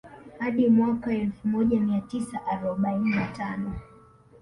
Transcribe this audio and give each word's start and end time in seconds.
Hadi 0.39 0.69
mwaka 0.69 1.13
Elfu 1.13 1.47
moja 1.47 1.79
mia 1.79 2.01
tisa 2.01 2.45
arobaini 2.47 3.09
na 3.09 3.27
tano 3.27 3.73